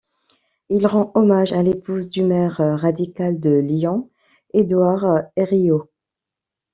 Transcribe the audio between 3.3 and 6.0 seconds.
de Lyon, Édouard Herriot.